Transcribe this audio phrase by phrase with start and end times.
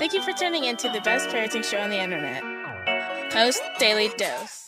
[0.00, 2.42] Thank you for tuning in to the best parenting show on the internet.
[3.30, 4.66] Post Daily Dose.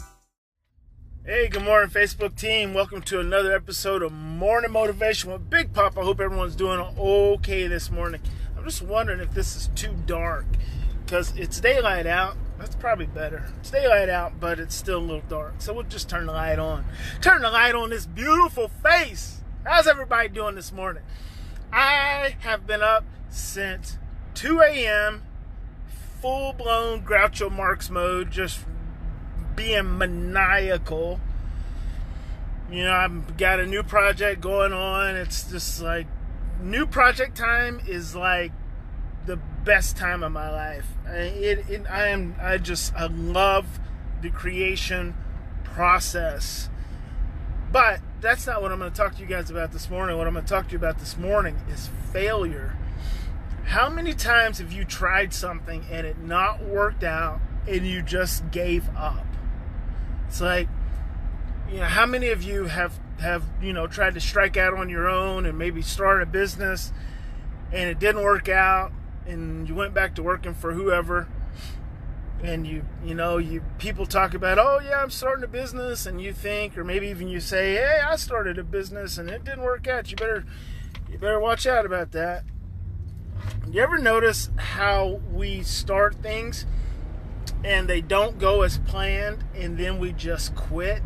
[1.25, 2.75] Hey, good morning, Facebook team.
[2.75, 5.97] Welcome to another episode of Morning Motivation with Big Pop.
[5.97, 8.21] I hope everyone's doing okay this morning.
[8.59, 10.45] I'm just wondering if this is too dark
[11.07, 12.37] because it's daylight out.
[12.59, 13.49] That's probably better.
[13.61, 15.55] It's daylight out, but it's still a little dark.
[15.61, 16.85] So we'll just turn the light on.
[17.23, 19.41] Turn the light on this beautiful face.
[19.65, 21.05] How's everybody doing this morning?
[21.73, 23.97] I have been up since
[24.35, 25.23] 2 a.m.,
[26.21, 28.61] full blown Groucho Marx mode, just
[29.57, 31.21] being maniacal.
[32.71, 35.17] You know, I've got a new project going on.
[35.17, 36.07] It's just like
[36.61, 38.53] new project time is like
[39.27, 40.87] the best time of my life.
[41.07, 43.79] It, it, I am I just I love
[44.23, 45.15] the creation
[45.65, 46.71] process.
[47.71, 50.17] But that's not what I'm going to talk to you guys about this morning.
[50.17, 52.77] What I'm going to talk to you about this morning is failure.
[53.65, 58.51] How many times have you tried something and it not worked out and you just
[58.51, 59.27] gave up?
[60.29, 60.69] It's like,
[61.71, 64.89] you know, how many of you have have you know tried to strike out on
[64.89, 66.93] your own and maybe start a business
[67.73, 68.93] and it didn't work out
[69.27, 71.29] and you went back to working for whoever
[72.43, 76.21] and you you know you people talk about oh yeah i'm starting a business and
[76.21, 79.63] you think or maybe even you say hey i started a business and it didn't
[79.63, 80.45] work out you better
[81.09, 82.43] you better watch out about that
[83.71, 86.67] you ever notice how we start things
[87.65, 91.03] and they don't go as planned and then we just quit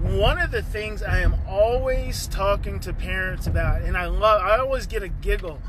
[0.00, 4.58] one of the things i am always talking to parents about and i love i
[4.58, 5.60] always get a giggle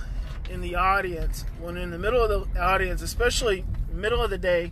[0.50, 4.72] in the audience when in the middle of the audience especially middle of the day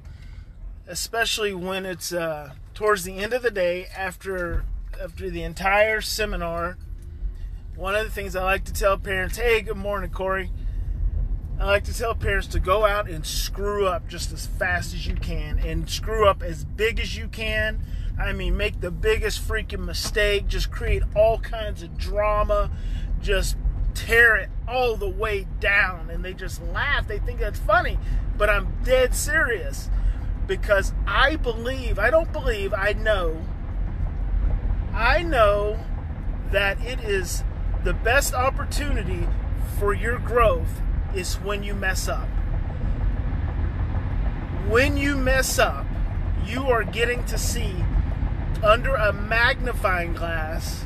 [0.88, 4.66] especially when it's uh, towards the end of the day after
[5.02, 6.78] after the entire seminar.
[7.76, 10.52] One of the things I like to tell parents, hey, good morning, Corey.
[11.64, 15.08] I like to tell parents to go out and screw up just as fast as
[15.08, 17.80] you can and screw up as big as you can.
[18.20, 22.70] I mean, make the biggest freaking mistake, just create all kinds of drama,
[23.22, 23.56] just
[23.94, 26.10] tear it all the way down.
[26.10, 27.08] And they just laugh.
[27.08, 27.98] They think that's funny,
[28.38, 29.90] but I'm dead serious
[30.46, 33.42] because I believe, I don't believe, I know,
[34.94, 35.80] I know
[36.52, 37.46] that it is
[37.86, 39.30] the best opportunity
[39.80, 40.82] for your growth
[41.16, 42.28] is when you mess up.
[44.68, 45.86] When you mess up,
[46.46, 47.76] you are getting to see
[48.64, 50.86] under a magnifying glass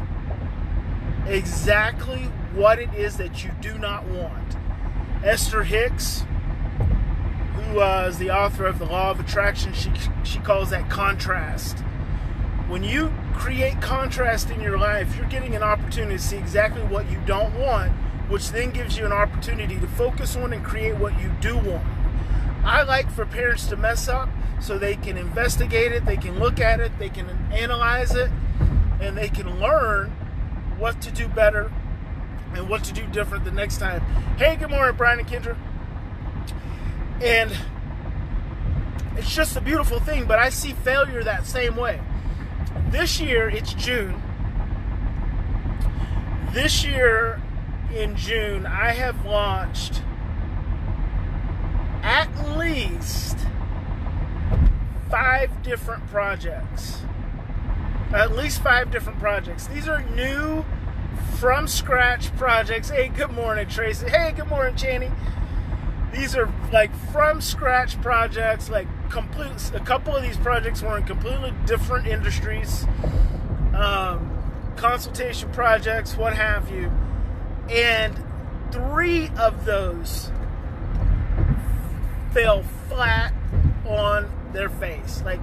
[1.28, 2.24] exactly
[2.54, 4.56] what it is that you do not want.
[5.24, 6.24] Esther Hicks,
[7.56, 9.92] who uh, is the author of the Law of Attraction, she
[10.24, 11.80] she calls that contrast.
[12.68, 17.10] When you create contrast in your life, you're getting an opportunity to see exactly what
[17.10, 17.92] you don't want,
[18.28, 21.86] which then gives you an opportunity to focus on and create what you do want.
[22.64, 24.30] I like for parents to mess up
[24.60, 28.30] so they can investigate it, they can look at it, they can analyze it,
[29.00, 30.10] and they can learn
[30.78, 31.72] what to do better
[32.54, 34.02] and what to do different the next time.
[34.38, 35.56] Hey, good morning, Brian and Kendra.
[37.22, 37.56] And
[39.16, 42.00] it's just a beautiful thing, but I see failure that same way.
[42.90, 44.22] This year, it's June.
[46.52, 47.42] This year,
[47.96, 50.02] in June, I have launched
[52.04, 53.38] at least
[55.10, 57.02] five different projects.
[58.14, 59.68] At least five different projects.
[59.68, 60.66] These are new,
[61.38, 62.90] from scratch projects.
[62.90, 64.10] Hey, good morning, Tracy.
[64.10, 65.12] Hey, good morning, Channy
[66.18, 71.04] these are like from scratch projects like complete a couple of these projects were in
[71.04, 72.86] completely different industries
[73.76, 74.32] um,
[74.76, 76.92] consultation projects what have you
[77.70, 78.18] and
[78.72, 80.32] three of those
[82.32, 83.34] fell flat
[83.86, 85.22] on their face.
[85.24, 85.42] Like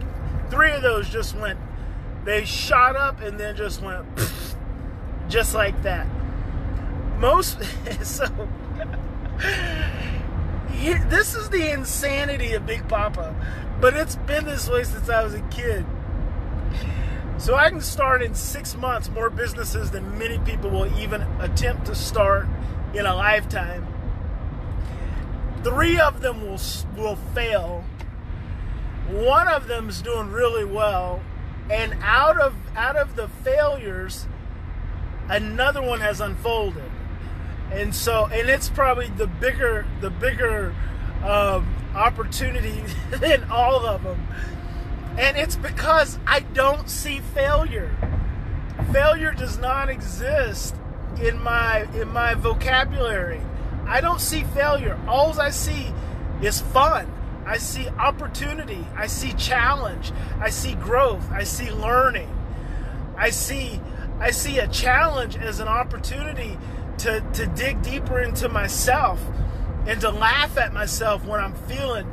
[0.51, 1.59] three of those just went
[2.25, 4.07] they shot up and then just went
[5.29, 6.07] just like that.
[7.19, 7.63] Most
[8.03, 8.27] so
[11.09, 13.35] this is the insanity of Big Papa,
[13.81, 15.85] but it's been this way since I was a kid.
[17.39, 21.87] So I can start in six months more businesses than many people will even attempt
[21.87, 22.47] to start
[22.95, 23.87] in a lifetime.
[25.63, 26.61] Three of them will
[26.97, 27.85] will fail.
[29.09, 31.23] One of them's doing really well,
[31.71, 34.27] and out of out of the failures,
[35.29, 36.91] another one has unfolded
[37.75, 40.75] and so and it's probably the bigger the bigger
[41.25, 44.27] um, opportunity than all of them
[45.19, 47.95] and it's because i don't see failure
[48.93, 50.75] failure does not exist
[51.23, 53.41] in my in my vocabulary
[53.87, 55.93] i don't see failure all i see
[56.43, 57.11] is fun.
[57.47, 58.87] I see opportunity.
[58.97, 60.13] I see challenge.
[60.41, 61.31] I see growth.
[61.31, 62.31] I see learning.
[63.17, 63.81] I see
[64.21, 66.57] I see a challenge as an opportunity
[66.99, 69.21] to, to dig deeper into myself
[69.87, 72.07] and to laugh at myself when I'm feeling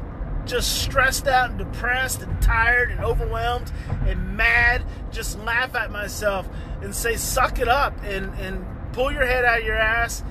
[0.46, 3.72] just stressed out and depressed and tired and overwhelmed
[4.06, 4.84] and mad.
[5.12, 6.48] Just laugh at myself
[6.82, 10.24] and say, suck it up and, and pull your head out of your ass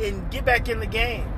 [0.00, 1.30] and get back in the game.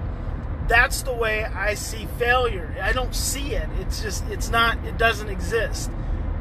[0.69, 2.75] That's the way I see failure.
[2.83, 3.69] I don't see it.
[3.81, 5.91] It's just, it's not, it doesn't exist.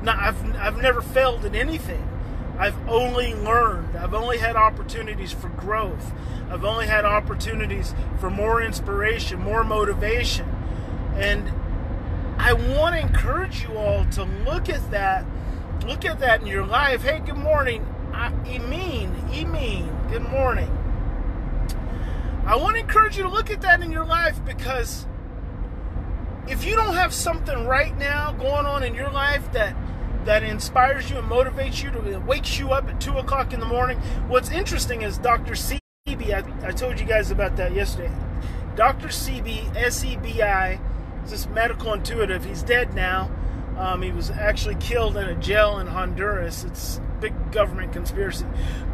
[0.02, 2.10] Not, I've, I've never failed in anything.
[2.58, 3.98] I've only learned.
[3.98, 6.14] I've only had opportunities for growth.
[6.50, 10.48] I've only had opportunities for more inspiration, more motivation.
[11.16, 11.52] And
[12.46, 15.26] I want to encourage you all to look at that.
[15.88, 17.02] Look at that in your life.
[17.02, 17.84] Hey, good morning.
[18.14, 20.70] I, Emin, Emin, good morning.
[22.46, 25.08] I want to encourage you to look at that in your life because
[26.48, 29.76] if you don't have something right now going on in your life that
[30.26, 33.66] that inspires you and motivates you to wakes you up at two o'clock in the
[33.66, 33.98] morning.
[34.28, 35.54] What's interesting is Dr.
[35.54, 35.82] Sebi.
[36.08, 38.14] I, I told you guys about that yesterday.
[38.76, 39.08] Dr.
[39.08, 40.80] Sebi, S E B I,
[41.26, 42.46] is this medical intuitive.
[42.46, 43.30] He's dead now.
[43.78, 46.64] Um, he was actually killed in a jail in Honduras.
[46.64, 48.46] It's big government conspiracy.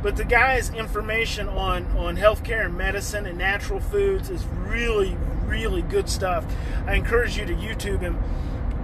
[0.01, 5.83] But the guy's information on on healthcare and medicine and natural foods is really, really
[5.83, 6.45] good stuff.
[6.88, 8.18] I encourage you to YouTube him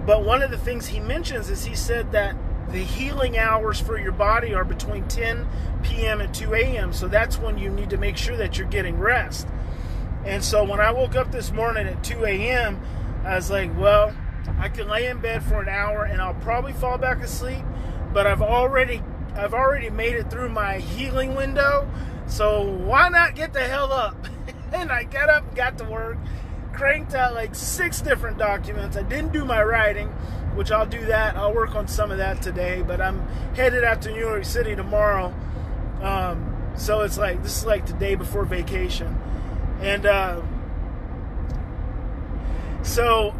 [0.08, 2.34] but one of the things he mentions is he said that
[2.70, 5.46] the healing hours for your body are between 10
[5.82, 6.22] p.m.
[6.22, 6.94] and 2 a.m.
[6.94, 9.46] So that's when you need to make sure that you're getting rest.
[10.24, 12.80] And so when I woke up this morning at 2 a.m.,
[13.28, 14.14] I was like, well,
[14.58, 17.62] I can lay in bed for an hour and I'll probably fall back asleep,
[18.14, 19.02] but I've already
[19.34, 21.88] I've already made it through my healing window.
[22.26, 24.26] So why not get the hell up?
[24.72, 26.16] and I got up got to work
[26.72, 28.96] cranked out like six different documents.
[28.96, 30.08] I didn't do my writing,
[30.54, 31.36] which I'll do that.
[31.36, 33.20] I'll work on some of that today, but I'm
[33.54, 35.34] headed out to New York City tomorrow.
[36.00, 39.20] Um, so it's like this is like the day before vacation,
[39.80, 40.40] and uh,
[42.88, 43.34] so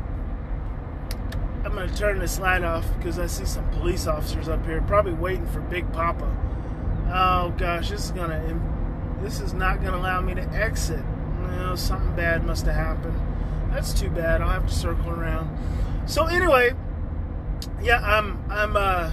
[1.65, 5.15] I'm gonna turn this light off because I see some police officers up here, probably
[5.15, 6.37] waiting for Big Papa.
[7.13, 8.61] Oh gosh, this is gonna
[9.23, 11.03] this is not gonna allow me to exit.
[11.41, 13.19] Well, something bad must have happened.
[13.73, 14.43] That's too bad.
[14.43, 15.59] I'll have to circle around.
[16.07, 16.75] So anyway,
[17.83, 19.11] yeah, I'm I'm uh,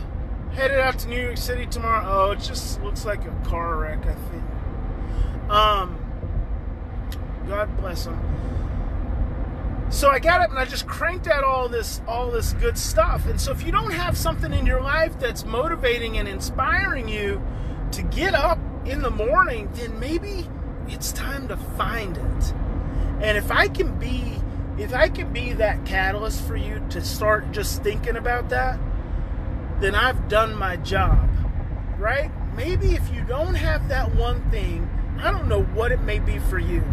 [0.51, 2.05] headed out to New York City tomorrow.
[2.05, 4.43] Oh, it just looks like a car wreck, I think.
[5.49, 5.97] Um,
[7.47, 8.19] God bless him.
[9.89, 13.27] So I got up and I just cranked out all this all this good stuff.
[13.27, 17.41] And so if you don't have something in your life that's motivating and inspiring you
[17.91, 20.49] to get up in the morning, then maybe
[20.87, 22.53] it's time to find it.
[23.21, 24.41] And if I can be
[24.77, 28.77] if I can be that catalyst for you to start just thinking about that,
[29.79, 31.29] then I've done my job.
[31.97, 32.31] Right?
[32.55, 34.89] Maybe if you don't have that one thing,
[35.19, 36.83] I don't know what it may be for you.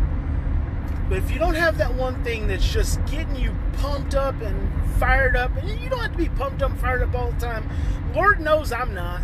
[1.12, 4.72] But if you don't have that one thing that's just getting you pumped up and
[4.94, 7.38] fired up, and you don't have to be pumped up and fired up all the
[7.38, 7.68] time.
[8.14, 9.20] Lord knows I'm not.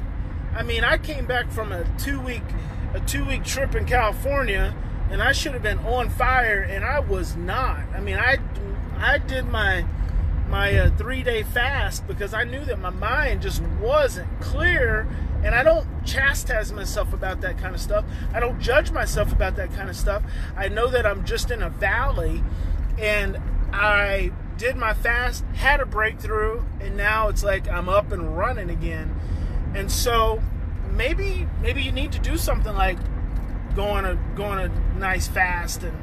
[0.55, 2.43] I mean, I came back from a two week
[2.93, 4.77] a two week trip in California
[5.11, 7.81] and I should have been on fire and I was not.
[7.95, 8.37] I mean, I
[8.99, 9.87] I did my
[10.49, 15.09] my uh, three day fast because I knew that my mind just wasn't clear.
[15.45, 18.05] And I don't chastise myself about that kind of stuff.
[18.35, 20.23] I don't judge myself about that kind of stuff.
[20.57, 22.43] I know that I'm just in a valley
[22.99, 23.41] and
[23.73, 28.71] I did my fast, had a breakthrough, and now it's like I'm up and running
[28.71, 29.15] again.
[29.75, 30.43] And so
[30.91, 32.99] maybe maybe you need to do something like
[33.77, 35.97] go on a go on a nice fast and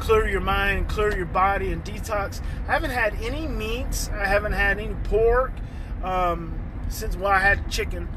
[0.00, 2.40] clear your mind, clear your body, and detox.
[2.68, 4.08] I haven't had any meats.
[4.10, 5.52] I haven't had any pork
[6.02, 6.58] um,
[6.88, 8.08] since well, I had chicken.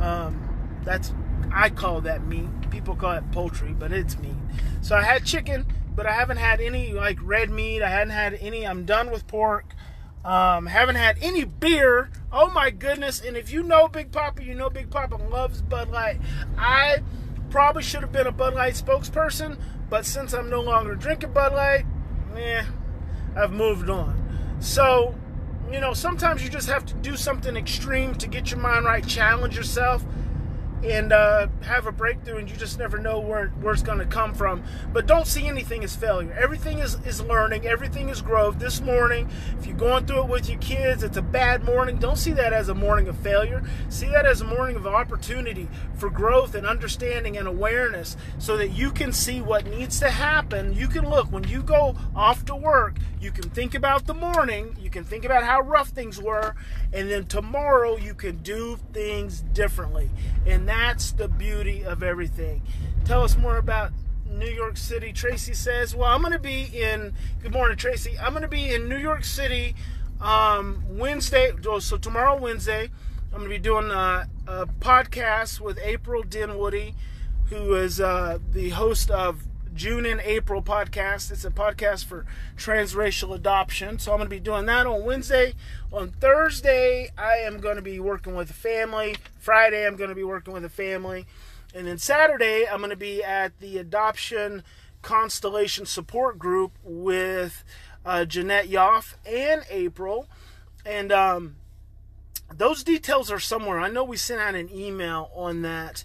[0.00, 1.12] Um, that's
[1.52, 2.48] I call that meat.
[2.70, 4.34] People call it poultry, but it's meat.
[4.80, 7.82] So I had chicken, but I haven't had any like red meat.
[7.82, 8.66] I hadn't had any.
[8.66, 9.74] I'm done with pork.
[10.24, 12.10] Um, haven't had any beer.
[12.32, 13.20] Oh my goodness.
[13.20, 16.18] And if you know Big Papa, you know Big Papa loves Bud Light.
[16.56, 17.02] I
[17.54, 19.56] probably should have been a Bud Light spokesperson,
[19.88, 21.84] but since I'm no longer drinking Bud Light,
[22.36, 22.64] eh,
[23.36, 24.56] I've moved on.
[24.58, 25.14] So,
[25.70, 29.06] you know, sometimes you just have to do something extreme to get your mind right,
[29.06, 30.04] challenge yourself
[30.84, 34.06] and uh, have a breakthrough, and you just never know where, where it's going to
[34.06, 34.62] come from.
[34.92, 36.36] But don't see anything as failure.
[36.38, 38.58] Everything is, is learning, everything is growth.
[38.58, 41.96] This morning, if you're going through it with your kids, it's a bad morning.
[41.98, 43.62] Don't see that as a morning of failure.
[43.88, 48.68] See that as a morning of opportunity for growth and understanding and awareness so that
[48.68, 50.74] you can see what needs to happen.
[50.74, 54.76] You can look when you go off to work, You can think about the morning,
[54.78, 56.54] you can think about how rough things were,
[56.92, 60.10] and then tomorrow you can do things differently.
[60.44, 62.60] And that's the beauty of everything.
[63.04, 63.92] Tell us more about
[64.28, 65.12] New York City.
[65.12, 68.18] Tracy says, Well, I'm going to be in, good morning, Tracy.
[68.18, 69.76] I'm going to be in New York City
[70.20, 71.52] um, Wednesday.
[71.78, 72.90] So tomorrow, Wednesday,
[73.32, 76.94] I'm going to be doing a, a podcast with April Dinwoodie,
[77.50, 81.32] who is uh, the host of June and April podcast.
[81.32, 82.24] It's a podcast for
[82.56, 83.98] transracial adoption.
[83.98, 85.54] So I'm going to be doing that on Wednesday.
[85.92, 89.16] On Thursday, I am going to be working with a family.
[89.38, 91.26] Friday, I'm going to be working with a family.
[91.74, 94.62] And then Saturday, I'm going to be at the Adoption
[95.02, 97.64] Constellation Support Group with
[98.06, 100.28] uh, Jeanette Yoffe and April.
[100.86, 101.56] And um,
[102.52, 103.80] those details are somewhere.
[103.80, 106.04] I know we sent out an email on that,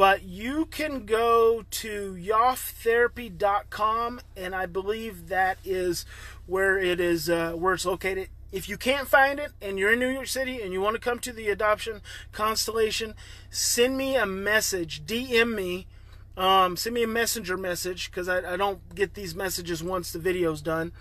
[0.00, 6.06] but you can go to yoffetherapy.com, and I believe that is
[6.46, 8.30] where it is uh, where it's located.
[8.50, 11.00] If you can't find it and you're in New York City and you want to
[11.00, 12.00] come to the adoption
[12.32, 13.12] constellation,
[13.50, 15.86] send me a message, DM me,
[16.34, 20.18] um, send me a messenger message because I, I, don't get these messages once the
[20.18, 20.92] video's done.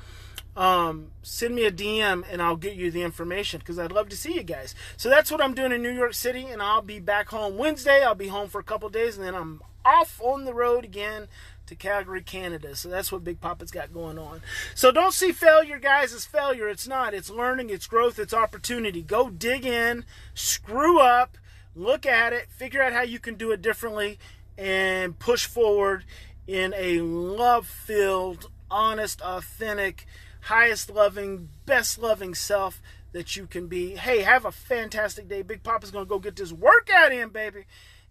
[0.59, 4.17] Um, send me a DM and I'll get you the information because I'd love to
[4.17, 4.75] see you guys.
[4.97, 8.03] So that's what I'm doing in New York City, and I'll be back home Wednesday.
[8.03, 11.29] I'll be home for a couple days, and then I'm off on the road again
[11.67, 12.75] to Calgary, Canada.
[12.75, 14.41] So that's what Big Papa's got going on.
[14.75, 16.67] So don't see failure, guys, as failure.
[16.67, 17.13] It's not.
[17.13, 19.01] It's learning, it's growth, it's opportunity.
[19.01, 21.37] Go dig in, screw up,
[21.73, 24.19] look at it, figure out how you can do it differently,
[24.57, 26.03] and push forward
[26.47, 30.05] in a love filled, honest, authentic,
[30.41, 32.81] highest loving, best loving self
[33.11, 33.95] that you can be.
[33.95, 35.41] Hey, have a fantastic day.
[35.41, 37.65] Big Papa's going to go get this workout in, baby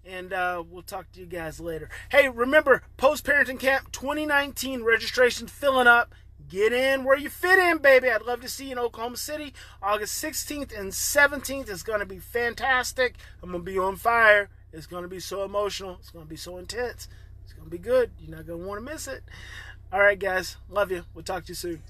[0.09, 1.89] and uh, we'll talk to you guys later.
[2.11, 6.15] Hey, remember, Post Parenting Camp 2019 registration filling up.
[6.49, 8.09] Get in where you fit in, baby.
[8.09, 9.53] I'd love to see you in Oklahoma City.
[9.83, 13.17] August 16th and 17th is going to be fantastic.
[13.43, 14.49] I'm going to be on fire.
[14.73, 15.97] It's going to be so emotional.
[16.01, 17.09] It's going to be so intense.
[17.45, 18.13] It's going to be good.
[18.19, 19.25] You're not going to want to miss it.
[19.93, 20.57] All right, guys.
[20.71, 21.05] Love you.
[21.13, 21.83] We'll talk to you soon.